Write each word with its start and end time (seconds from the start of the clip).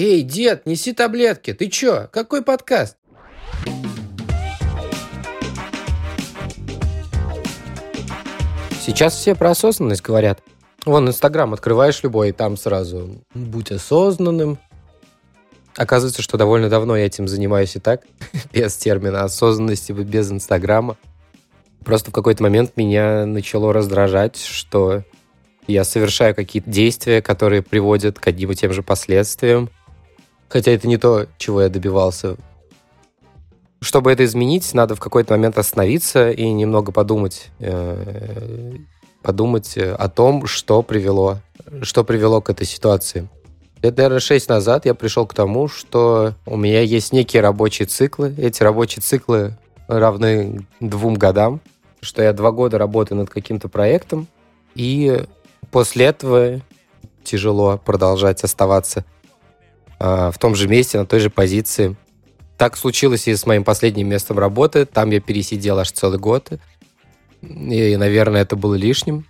Эй, 0.00 0.22
дед, 0.22 0.64
неси 0.64 0.92
таблетки. 0.92 1.52
Ты 1.52 1.66
чё? 1.66 2.06
Какой 2.12 2.44
подкаст? 2.44 2.96
Сейчас 8.80 9.16
все 9.16 9.34
про 9.34 9.50
осознанность 9.50 10.02
говорят. 10.02 10.40
Вон, 10.86 11.08
Инстаграм 11.08 11.52
открываешь 11.52 12.00
любой, 12.04 12.28
и 12.28 12.32
там 12.32 12.56
сразу 12.56 13.24
«Будь 13.34 13.72
осознанным». 13.72 14.60
Оказывается, 15.76 16.22
что 16.22 16.38
довольно 16.38 16.68
давно 16.68 16.96
я 16.96 17.06
этим 17.06 17.26
занимаюсь 17.26 17.74
и 17.74 17.80
так, 17.80 18.04
без 18.52 18.76
термина 18.76 19.24
осознанности, 19.24 19.90
без 19.90 20.30
Инстаграма. 20.30 20.96
Просто 21.84 22.12
в 22.12 22.14
какой-то 22.14 22.44
момент 22.44 22.76
меня 22.76 23.26
начало 23.26 23.72
раздражать, 23.72 24.36
что 24.36 25.02
я 25.66 25.82
совершаю 25.82 26.36
какие-то 26.36 26.70
действия, 26.70 27.20
которые 27.20 27.62
приводят 27.62 28.20
к 28.20 28.28
одним 28.28 28.52
и 28.52 28.54
тем 28.54 28.72
же 28.72 28.84
последствиям. 28.84 29.70
Хотя 30.48 30.72
это 30.72 30.88
не 30.88 30.96
то, 30.96 31.26
чего 31.36 31.62
я 31.62 31.68
добивался. 31.68 32.36
Чтобы 33.80 34.10
это 34.10 34.24
изменить, 34.24 34.74
надо 34.74 34.94
в 34.94 35.00
какой-то 35.00 35.34
момент 35.34 35.58
остановиться 35.58 36.30
и 36.30 36.50
немного 36.50 36.90
подумать, 36.90 37.50
э, 37.60 38.74
подумать 39.22 39.76
о 39.76 40.08
том, 40.08 40.46
что 40.46 40.82
привело, 40.82 41.38
что 41.82 42.02
привело 42.02 42.40
к 42.40 42.50
этой 42.50 42.66
ситуации. 42.66 43.28
Лет, 43.82 43.96
наверное, 43.96 44.18
шесть 44.18 44.48
назад 44.48 44.86
я 44.86 44.94
пришел 44.94 45.26
к 45.26 45.34
тому, 45.34 45.68
что 45.68 46.34
у 46.46 46.56
меня 46.56 46.80
есть 46.80 47.12
некие 47.12 47.42
рабочие 47.42 47.86
циклы. 47.86 48.34
Эти 48.36 48.62
рабочие 48.62 49.02
циклы 49.02 49.56
равны 49.86 50.66
двум 50.80 51.14
годам, 51.14 51.60
что 52.00 52.22
я 52.22 52.32
два 52.32 52.50
года 52.50 52.78
работаю 52.78 53.18
над 53.18 53.30
каким-то 53.30 53.68
проектом, 53.68 54.26
и 54.74 55.24
после 55.70 56.06
этого 56.06 56.60
тяжело 57.22 57.78
продолжать 57.78 58.42
оставаться 58.42 59.04
в 59.98 60.34
том 60.38 60.54
же 60.54 60.68
месте, 60.68 60.98
на 60.98 61.06
той 61.06 61.20
же 61.20 61.30
позиции. 61.30 61.96
Так 62.56 62.76
случилось 62.76 63.28
и 63.28 63.34
с 63.36 63.46
моим 63.46 63.64
последним 63.64 64.08
местом 64.08 64.38
работы. 64.38 64.84
Там 64.84 65.10
я 65.10 65.20
пересидел 65.20 65.78
аж 65.78 65.92
целый 65.92 66.18
год. 66.18 66.50
И, 67.40 67.96
наверное, 67.96 68.42
это 68.42 68.56
было 68.56 68.74
лишним. 68.74 69.26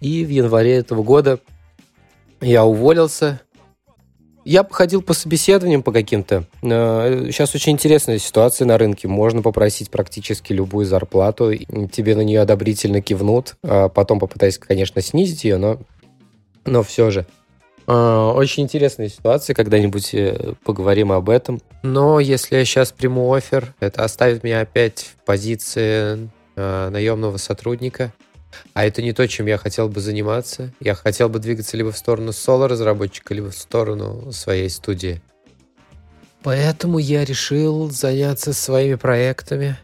И 0.00 0.24
в 0.24 0.28
январе 0.28 0.74
этого 0.74 1.02
года 1.02 1.38
я 2.40 2.64
уволился. 2.64 3.40
Я 4.44 4.64
походил 4.64 5.02
по 5.02 5.12
собеседованиям 5.12 5.82
по 5.82 5.92
каким-то. 5.92 6.44
Сейчас 6.62 7.54
очень 7.54 7.72
интересная 7.72 8.18
ситуация 8.18 8.64
на 8.66 8.78
рынке. 8.78 9.06
Можно 9.06 9.42
попросить 9.42 9.90
практически 9.90 10.52
любую 10.52 10.86
зарплату. 10.86 11.54
Тебе 11.54 12.16
на 12.16 12.22
нее 12.22 12.40
одобрительно 12.40 13.00
кивнут. 13.00 13.56
А 13.62 13.88
потом 13.88 14.18
попытаюсь, 14.18 14.58
конечно, 14.58 15.02
снизить 15.02 15.44
ее, 15.44 15.58
но, 15.58 15.78
но 16.64 16.82
все 16.82 17.10
же. 17.10 17.26
А, 17.92 18.30
очень 18.34 18.62
интересная 18.62 19.08
ситуация, 19.08 19.52
когда-нибудь 19.52 20.14
э, 20.14 20.54
поговорим 20.62 21.10
об 21.10 21.28
этом. 21.28 21.60
Но 21.82 22.20
если 22.20 22.54
я 22.54 22.64
сейчас 22.64 22.92
приму 22.92 23.34
офер, 23.34 23.74
это 23.80 24.04
оставит 24.04 24.44
меня 24.44 24.60
опять 24.60 25.00
в 25.00 25.24
позиции 25.24 26.30
э, 26.54 26.88
наемного 26.88 27.36
сотрудника. 27.38 28.12
А 28.74 28.84
это 28.84 29.02
не 29.02 29.12
то, 29.12 29.26
чем 29.26 29.46
я 29.46 29.58
хотел 29.58 29.88
бы 29.88 29.98
заниматься. 30.00 30.72
Я 30.78 30.94
хотел 30.94 31.28
бы 31.28 31.40
двигаться 31.40 31.76
либо 31.76 31.90
в 31.90 31.98
сторону 31.98 32.30
соло-разработчика, 32.30 33.34
либо 33.34 33.50
в 33.50 33.56
сторону 33.56 34.30
своей 34.30 34.70
студии. 34.70 35.20
Поэтому 36.44 36.98
я 36.98 37.24
решил 37.24 37.90
заняться 37.90 38.52
своими 38.52 38.94
проектами. 38.94 39.76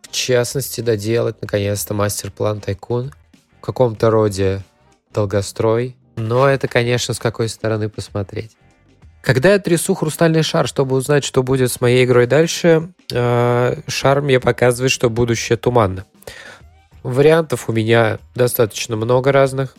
В 0.00 0.12
частности, 0.12 0.80
доделать 0.80 1.42
наконец-то 1.42 1.92
мастер-план 1.92 2.62
Тайкун. 2.62 3.12
В 3.58 3.60
каком-то 3.60 4.08
роде 4.08 4.62
долгострой, 5.12 5.94
но 6.16 6.48
это, 6.48 6.68
конечно, 6.68 7.14
с 7.14 7.18
какой 7.18 7.48
стороны 7.48 7.88
посмотреть. 7.88 8.56
Когда 9.24 9.54
я 9.54 9.58
трясу 9.58 9.94
хрустальный 9.94 10.42
шар, 10.42 10.68
чтобы 10.68 10.96
узнать, 10.96 11.24
что 11.24 11.42
будет 11.42 11.72
с 11.72 11.80
моей 11.80 12.04
игрой 12.04 12.26
дальше, 12.26 12.90
э, 13.10 13.76
шар 13.86 14.20
мне 14.20 14.38
показывает, 14.38 14.92
что 14.92 15.08
будущее 15.08 15.56
туманно. 15.56 16.04
Вариантов 17.02 17.68
у 17.68 17.72
меня 17.72 18.18
достаточно 18.34 18.96
много 18.96 19.32
разных. 19.32 19.76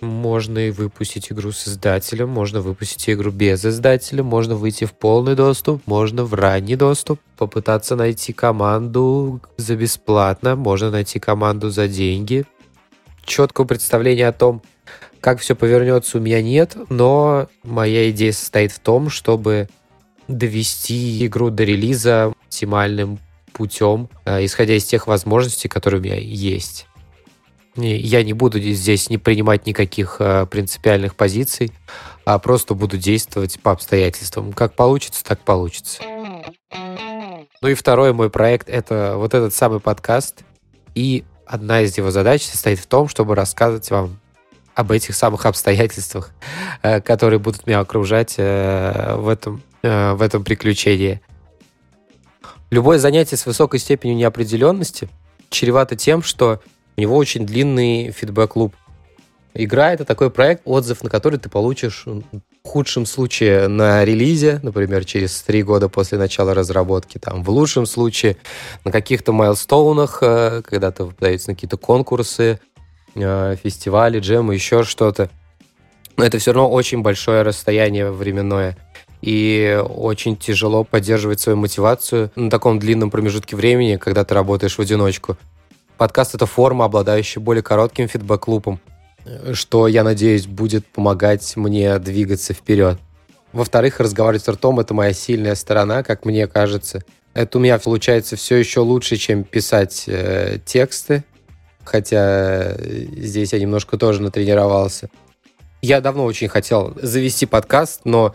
Можно 0.00 0.68
и 0.68 0.70
выпустить 0.70 1.32
игру 1.32 1.52
с 1.52 1.68
издателем, 1.68 2.28
можно 2.28 2.60
выпустить 2.60 3.08
игру 3.08 3.30
без 3.30 3.64
издателя, 3.64 4.22
можно 4.22 4.54
выйти 4.54 4.84
в 4.84 4.92
полный 4.92 5.34
доступ, 5.34 5.82
можно 5.86 6.24
в 6.24 6.34
ранний 6.34 6.76
доступ, 6.76 7.18
попытаться 7.38 7.96
найти 7.96 8.34
команду 8.34 9.40
за 9.56 9.74
бесплатно, 9.74 10.54
можно 10.54 10.90
найти 10.90 11.18
команду 11.18 11.70
за 11.70 11.88
деньги. 11.88 12.44
Четкого 13.24 13.64
представления 13.64 14.28
о 14.28 14.32
том, 14.32 14.62
как 15.26 15.40
все 15.40 15.56
повернется, 15.56 16.18
у 16.18 16.20
меня 16.20 16.40
нет, 16.40 16.76
но 16.88 17.48
моя 17.64 18.08
идея 18.10 18.30
состоит 18.30 18.70
в 18.70 18.78
том, 18.78 19.10
чтобы 19.10 19.68
довести 20.28 21.26
игру 21.26 21.50
до 21.50 21.64
релиза 21.64 22.32
максимальным 22.44 23.18
путем, 23.52 24.08
э, 24.24 24.44
исходя 24.44 24.76
из 24.76 24.84
тех 24.84 25.08
возможностей, 25.08 25.66
которые 25.66 26.00
у 26.00 26.04
меня 26.04 26.14
есть. 26.14 26.86
Я 27.74 28.22
не 28.22 28.34
буду 28.34 28.60
здесь 28.60 29.10
не 29.10 29.18
принимать 29.18 29.66
никаких 29.66 30.18
э, 30.20 30.46
принципиальных 30.46 31.16
позиций, 31.16 31.72
а 32.24 32.38
просто 32.38 32.74
буду 32.74 32.96
действовать 32.96 33.58
по 33.60 33.72
обстоятельствам. 33.72 34.52
Как 34.52 34.76
получится, 34.76 35.24
так 35.24 35.40
получится. 35.40 36.02
Ну 37.62 37.68
и 37.68 37.74
второй 37.74 38.12
мой 38.12 38.30
проект— 38.30 38.68
это 38.70 39.14
вот 39.16 39.34
этот 39.34 39.52
самый 39.52 39.80
подкаст. 39.80 40.44
И 40.94 41.24
одна 41.46 41.80
из 41.80 41.98
его 41.98 42.12
задач 42.12 42.44
состоит 42.44 42.78
в 42.78 42.86
том, 42.86 43.08
чтобы 43.08 43.34
рассказывать 43.34 43.90
вам 43.90 44.20
об 44.76 44.92
этих 44.92 45.16
самых 45.16 45.46
обстоятельствах, 45.46 46.30
э, 46.82 47.00
которые 47.00 47.40
будут 47.40 47.66
меня 47.66 47.80
окружать 47.80 48.34
э, 48.36 49.16
в 49.16 49.26
этом, 49.26 49.62
э, 49.82 50.12
в 50.12 50.20
этом 50.20 50.44
приключении. 50.44 51.22
Любое 52.70 52.98
занятие 52.98 53.38
с 53.38 53.46
высокой 53.46 53.80
степенью 53.80 54.16
неопределенности 54.16 55.08
чревато 55.48 55.96
тем, 55.96 56.22
что 56.22 56.60
у 56.96 57.00
него 57.00 57.16
очень 57.16 57.46
длинный 57.46 58.10
фидбэк-луп. 58.10 58.74
Игра— 59.54 59.92
это 59.94 60.04
такой 60.04 60.30
проект, 60.30 60.62
отзыв 60.66 61.02
на 61.02 61.08
который 61.08 61.38
ты 61.38 61.48
получишь 61.48 62.04
в 62.04 62.22
худшем 62.62 63.06
случае 63.06 63.68
на 63.68 64.04
релизе, 64.04 64.60
например, 64.62 65.06
через 65.06 65.40
три 65.40 65.62
года 65.62 65.88
после 65.88 66.18
начала 66.18 66.52
разработки, 66.52 67.16
там, 67.16 67.42
в 67.42 67.48
лучшем 67.48 67.86
случае 67.86 68.36
на 68.84 68.92
каких-то 68.92 69.32
майлстоунах, 69.32 70.18
когда-то 70.18 71.06
выдаются 71.06 71.48
на 71.48 71.54
какие-то 71.54 71.78
конкурсы, 71.78 72.60
фестивали, 73.16 74.20
джемы, 74.20 74.54
еще 74.54 74.84
что-то. 74.84 75.30
Но 76.16 76.24
это 76.24 76.38
все 76.38 76.52
равно 76.52 76.70
очень 76.70 77.02
большое 77.02 77.42
расстояние 77.42 78.10
временное. 78.10 78.76
И 79.22 79.82
очень 79.88 80.36
тяжело 80.36 80.84
поддерживать 80.84 81.40
свою 81.40 81.56
мотивацию 81.56 82.30
на 82.36 82.50
таком 82.50 82.78
длинном 82.78 83.10
промежутке 83.10 83.56
времени, 83.56 83.96
когда 83.96 84.24
ты 84.24 84.34
работаешь 84.34 84.76
в 84.76 84.80
одиночку. 84.80 85.36
Подкаст— 85.96 86.34
это 86.36 86.46
форма, 86.46 86.84
обладающая 86.84 87.40
более 87.40 87.62
коротким 87.62 88.06
фидбэк-лупом, 88.06 88.78
что, 89.54 89.88
я 89.88 90.04
надеюсь, 90.04 90.46
будет 90.46 90.86
помогать 90.86 91.56
мне 91.56 91.98
двигаться 91.98 92.52
вперед. 92.52 92.98
Во-вторых, 93.52 94.00
разговаривать 94.00 94.44
с 94.44 94.48
ртом— 94.48 94.78
это 94.80 94.92
моя 94.92 95.14
сильная 95.14 95.54
сторона, 95.54 96.02
как 96.02 96.26
мне 96.26 96.46
кажется. 96.46 97.02
Это 97.32 97.56
у 97.56 97.60
меня 97.60 97.78
получается 97.78 98.36
все 98.36 98.56
еще 98.56 98.80
лучше, 98.80 99.16
чем 99.16 99.44
писать 99.44 100.04
э, 100.06 100.58
тексты 100.64 101.24
хотя 101.86 102.74
здесь 102.78 103.52
я 103.52 103.58
немножко 103.58 103.96
тоже 103.96 104.22
натренировался. 104.22 105.08
Я 105.82 106.00
давно 106.00 106.24
очень 106.24 106.48
хотел 106.48 106.94
завести 107.00 107.46
подкаст, 107.46 108.02
но, 108.04 108.34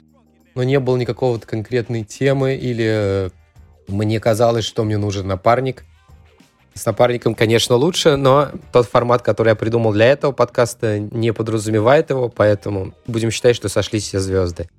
но 0.55 0.63
не 0.63 0.79
было 0.79 0.97
никакого 0.97 1.37
конкретной 1.39 2.03
темы 2.03 2.55
или 2.55 2.85
э, 2.87 3.29
мне 3.87 4.19
казалось, 4.19 4.65
что 4.65 4.83
мне 4.83 4.97
нужен 4.97 5.27
напарник. 5.27 5.83
С 6.73 6.85
напарником, 6.85 7.35
конечно, 7.35 7.75
лучше, 7.75 8.15
но 8.15 8.51
тот 8.71 8.87
формат, 8.87 9.21
который 9.21 9.49
я 9.49 9.55
придумал 9.55 9.91
для 9.91 10.05
этого 10.05 10.31
подкаста, 10.31 10.99
не 10.99 11.33
подразумевает 11.33 12.09
его, 12.09 12.29
поэтому 12.29 12.93
будем 13.07 13.31
считать, 13.31 13.57
что 13.57 13.67
сошлись 13.67 14.07
все 14.07 14.19
звезды. 14.19 14.69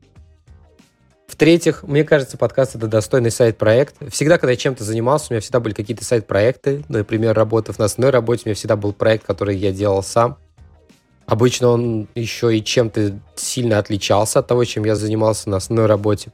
В-третьих, 1.32 1.82
мне 1.84 2.04
кажется, 2.04 2.36
подкаст— 2.36 2.74
это 2.76 2.88
достойный 2.88 3.30
сайт-проект. 3.30 3.96
Всегда, 4.10 4.36
когда 4.36 4.50
я 4.50 4.56
чем-то 4.58 4.84
занимался, 4.84 5.28
у 5.30 5.32
меня 5.32 5.40
всегда 5.40 5.60
были 5.60 5.72
какие-то 5.72 6.04
сайт-проекты. 6.04 6.84
Например, 6.90 7.34
работав 7.34 7.78
на 7.78 7.86
основной 7.86 8.12
работе, 8.12 8.42
у 8.44 8.48
меня 8.48 8.54
всегда 8.54 8.76
был 8.76 8.92
проект, 8.92 9.24
который 9.24 9.56
я 9.56 9.72
делал 9.72 10.02
сам. 10.02 10.36
Обычно 11.24 11.68
он 11.68 12.06
еще 12.14 12.54
и 12.54 12.62
чем-то 12.62 13.18
сильно 13.34 13.78
отличался 13.78 14.40
от 14.40 14.46
того, 14.46 14.62
чем 14.66 14.84
я 14.84 14.94
занимался 14.94 15.48
на 15.48 15.56
основной 15.56 15.86
работе. 15.86 16.32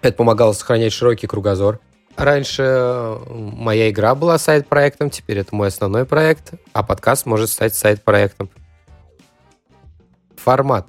Это 0.00 0.16
помогало 0.16 0.52
сохранять 0.52 0.92
широкий 0.92 1.26
кругозор. 1.26 1.80
Раньше 2.14 3.18
моя 3.28 3.90
игра 3.90 4.14
была 4.14 4.38
сайт-проектом, 4.38 5.10
теперь 5.10 5.38
это 5.38 5.56
мой 5.56 5.68
основной 5.68 6.04
проект, 6.04 6.52
а 6.72 6.84
подкаст 6.84 7.26
может 7.26 7.50
стать 7.50 7.74
сайт-проектом. 7.74 8.48
Формат. 10.36 10.86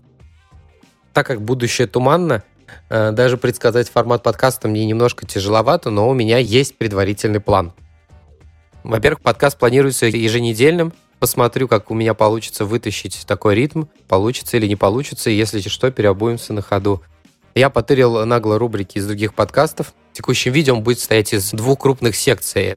Так 1.12 1.26
как 1.26 1.42
будущее 1.42 1.88
туманно, 1.88 2.44
даже 2.90 3.38
предсказать 3.38 3.90
формат 3.90 4.24
подкаста 4.24 4.68
мне 4.68 4.86
немножко 4.86 5.26
тяжеловато, 5.26 5.90
но 5.90 6.10
у 6.10 6.14
меня 6.14 6.38
есть 6.38 6.78
предварительный 6.78 7.40
план. 7.40 7.74
Во-первых, 8.84 9.22
подкаст 9.22 9.58
планируется 9.58 10.06
еженедельным. 10.06 10.94
Посмотрю, 11.20 11.68
как 11.68 11.90
у 11.90 11.96
меня 11.96 12.14
получится 12.14 12.64
вытащить 12.64 13.26
такой 13.26 13.56
ритм, 13.56 13.86
получится 14.08 14.58
или 14.58 14.68
не 14.68 14.76
получится, 14.76 15.30
если 15.30 15.60
что, 15.62 15.92
переобуемся 15.92 16.54
на 16.54 16.62
ходу. 16.62 17.02
Я 17.56 17.72
потырил 17.72 18.24
нагло 18.26 18.60
рубрики 18.60 19.00
из 19.00 19.08
других 19.08 19.34
подкастов. 19.34 19.94
В 20.14 20.18
текущем 20.18 20.52
видео 20.52 20.76
он 20.76 20.84
будет 20.84 21.00
стоять 21.00 21.34
из 21.34 21.50
двух 21.52 21.80
крупных 21.80 22.16
секций. 22.16 22.76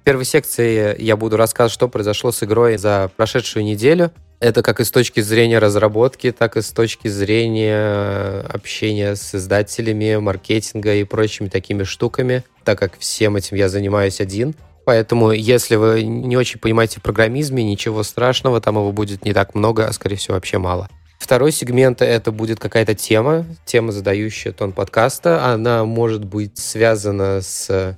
В 0.00 0.04
первой 0.04 0.24
секции 0.24 0.94
я 1.02 1.16
буду 1.16 1.36
рассказывать, 1.36 1.72
что 1.72 1.88
произошло 1.88 2.30
с 2.30 2.42
игрой 2.44 2.76
за 2.76 3.10
прошедшую 3.16 3.64
неделю. 3.64 4.12
Это 4.44 4.62
как 4.62 4.78
и 4.78 4.84
с 4.84 4.90
точки 4.90 5.20
зрения 5.20 5.58
разработки, 5.58 6.30
так 6.30 6.58
и 6.58 6.60
с 6.60 6.70
точки 6.70 7.08
зрения 7.08 8.40
общения 8.40 9.16
с 9.16 9.34
издателями, 9.34 10.16
маркетинга 10.16 10.96
и 10.96 11.04
прочими 11.04 11.48
такими 11.48 11.84
штуками, 11.84 12.44
так 12.62 12.78
как 12.78 12.98
всем 12.98 13.36
этим 13.36 13.56
я 13.56 13.70
занимаюсь 13.70 14.20
один. 14.20 14.54
Поэтому, 14.84 15.32
если 15.32 15.76
вы 15.76 16.02
не 16.02 16.36
очень 16.36 16.60
понимаете 16.60 17.00
в 17.00 17.02
программизме, 17.02 17.64
ничего 17.64 18.02
страшного, 18.02 18.60
там 18.60 18.74
его 18.74 18.92
будет 18.92 19.24
не 19.24 19.32
так 19.32 19.54
много, 19.54 19.86
а, 19.86 19.92
скорее 19.94 20.16
всего, 20.16 20.34
вообще 20.34 20.58
мало. 20.58 20.90
Второй 21.18 21.50
сегмент— 21.50 22.02
это 22.02 22.30
будет 22.30 22.60
какая-то 22.60 22.94
тема, 22.94 23.46
тема, 23.64 23.92
задающая 23.92 24.52
тон 24.52 24.72
подкаста. 24.72 25.46
Она 25.46 25.86
может 25.86 26.26
быть 26.26 26.58
связана 26.58 27.40
с 27.40 27.96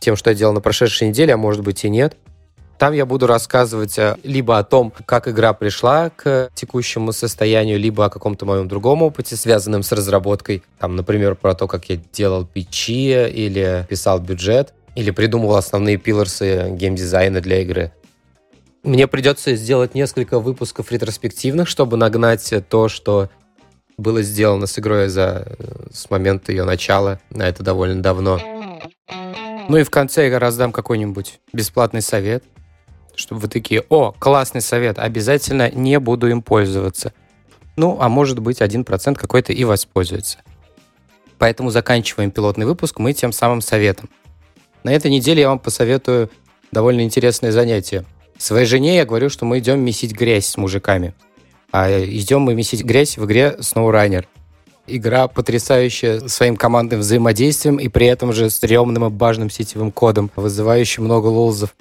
тем, 0.00 0.16
что 0.16 0.30
я 0.30 0.36
делал 0.36 0.54
на 0.54 0.62
прошедшей 0.62 1.08
неделе, 1.08 1.34
а 1.34 1.36
может 1.36 1.60
быть 1.60 1.84
и 1.84 1.90
нет. 1.90 2.16
Там 2.78 2.92
я 2.92 3.06
буду 3.06 3.26
рассказывать 3.26 3.98
э, 3.98 4.16
либо 4.22 4.56
о 4.56 4.62
том, 4.62 4.92
как 5.04 5.26
игра 5.26 5.52
пришла 5.52 6.10
к 6.10 6.48
текущему 6.54 7.12
состоянию, 7.12 7.76
либо 7.76 8.04
о 8.04 8.08
каком-то 8.08 8.46
моем 8.46 8.68
другом 8.68 9.02
опыте, 9.02 9.34
связанном 9.34 9.82
с 9.82 9.90
разработкой. 9.90 10.62
Там, 10.78 10.94
например, 10.94 11.34
про 11.34 11.56
то, 11.56 11.66
как 11.66 11.86
я 11.90 11.96
делал 12.12 12.46
пичи 12.46 13.26
или 13.28 13.84
писал 13.88 14.20
бюджет, 14.20 14.74
или 14.94 15.10
придумывал 15.10 15.56
основные 15.56 15.96
пилорсы 15.96 16.70
геймдизайна 16.70 17.40
для 17.40 17.62
игры. 17.62 17.92
Мне 18.84 19.08
придется 19.08 19.56
сделать 19.56 19.96
несколько 19.96 20.38
выпусков 20.38 20.92
ретроспективных, 20.92 21.66
чтобы 21.66 21.96
нагнать 21.96 22.54
то, 22.68 22.88
что 22.88 23.28
было 23.96 24.22
сделано 24.22 24.68
с 24.68 24.78
игрой 24.78 25.08
за, 25.08 25.44
э, 25.46 25.86
с 25.92 26.08
момента 26.10 26.52
ее 26.52 26.62
начала, 26.62 27.18
а 27.34 27.42
это 27.42 27.64
довольно 27.64 28.00
давно. 28.00 28.40
Ну 29.68 29.76
и 29.76 29.82
в 29.82 29.90
конце 29.90 30.28
я 30.28 30.38
раздам 30.38 30.70
какой-нибудь 30.70 31.40
бесплатный 31.52 32.02
совет, 32.02 32.44
чтобы 33.18 33.40
вы 33.42 33.48
такие, 33.48 33.84
о, 33.88 34.12
классный 34.12 34.60
совет, 34.60 34.98
обязательно 34.98 35.70
не 35.70 35.98
буду 35.98 36.28
им 36.28 36.40
пользоваться. 36.40 37.12
Ну, 37.76 37.98
а 38.00 38.08
может 38.08 38.38
быть, 38.38 38.60
1% 38.60 39.14
какой-то 39.14 39.52
и 39.52 39.64
воспользуется. 39.64 40.38
Поэтому 41.38 41.70
заканчиваем 41.70 42.30
пилотный 42.30 42.66
выпуск 42.66 42.98
мы 42.98 43.12
тем 43.12 43.32
самым 43.32 43.60
советом. 43.60 44.08
На 44.82 44.90
этой 44.90 45.10
неделе 45.10 45.42
я 45.42 45.48
вам 45.48 45.58
посоветую 45.58 46.30
довольно 46.72 47.02
интересное 47.02 47.52
занятие. 47.52 48.04
Своей 48.38 48.66
жене 48.66 48.96
я 48.96 49.04
говорю, 49.04 49.30
что 49.30 49.44
мы 49.44 49.58
идем 49.58 49.80
месить 49.80 50.12
грязь 50.12 50.46
с 50.46 50.56
мужиками. 50.56 51.14
А 51.72 51.90
идем 51.90 52.42
мы 52.42 52.54
месить 52.54 52.84
грязь 52.84 53.18
в 53.18 53.24
игре 53.24 53.56
SnowRunner. 53.58 54.26
Игра 54.86 55.28
потрясающая 55.28 56.20
своим 56.28 56.56
командным 56.56 57.00
взаимодействием 57.00 57.76
и 57.76 57.88
при 57.88 58.06
этом 58.06 58.32
же 58.32 58.48
стрёмным 58.48 59.04
и 59.06 59.10
бажным 59.10 59.50
сетевым 59.50 59.92
кодом, 59.92 60.30
вызывающим 60.34 61.04
много 61.04 61.26
лолзов. 61.26 61.74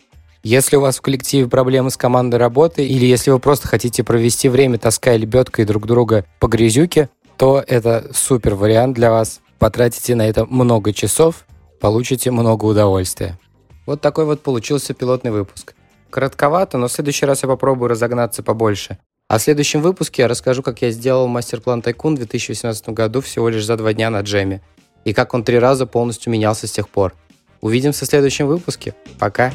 Если 0.48 0.78
у 0.78 0.80
вас 0.80 0.96
в 0.98 1.02
коллективе 1.02 1.50
проблемы 1.50 1.92
с 1.92 1.98
командой 1.98 2.38
работы, 2.38 2.88
или 2.88 3.06
если 3.06 3.32
вы 3.32 3.40
просто 3.40 3.68
хотите 3.68 4.02
провести 4.02 4.48
время, 4.48 4.78
таская 4.78 5.18
лебедкой 5.18 5.66
друг 5.66 5.86
друга 5.86 6.24
по 6.40 6.48
грязюке, 6.48 7.10
то 7.36 7.62
это 7.68 8.10
супер 8.14 8.56
вариант 8.56 8.96
для 8.96 9.12
вас. 9.12 9.42
Потратите 9.60 10.16
на 10.16 10.26
это 10.26 10.46
много 10.46 10.94
часов, 10.94 11.46
получите 11.82 12.32
много 12.32 12.64
удовольствия. 12.64 13.38
Вот 13.86 14.00
такой 14.00 14.24
вот 14.24 14.42
получился 14.42 14.94
пилотный 14.94 15.32
выпуск. 15.32 15.76
Коротковато, 16.10 16.78
но 16.78 16.88
в 16.88 16.94
следующий 16.94 17.26
раз 17.26 17.44
я 17.44 17.50
попробую 17.50 17.90
разогнаться 17.90 18.42
побольше. 18.42 19.00
А 19.28 19.40
в 19.40 19.42
следующем 19.42 19.82
выпуске 19.82 20.22
я 20.22 20.30
расскажу, 20.30 20.64
как 20.64 20.82
я 20.82 20.92
сделал 20.92 21.28
мастер-план 21.28 21.82
Тайкун 21.82 22.16
в 22.16 22.20
2018 22.20 22.88
году 22.92 23.20
всего 23.20 23.50
лишь 23.50 23.66
за 23.66 23.76
два 23.76 23.92
дня 23.92 24.10
на 24.10 24.22
джеме. 24.22 24.62
И 25.04 25.12
как 25.12 25.34
он 25.34 25.44
три 25.44 25.60
раза 25.60 25.86
полностью 25.86 26.32
менялся 26.32 26.68
с 26.68 26.72
тех 26.72 26.88
пор. 26.88 27.14
Увидимся 27.60 28.06
в 28.06 28.08
следующем 28.08 28.48
выпуске. 28.48 28.96
Пока! 29.20 29.52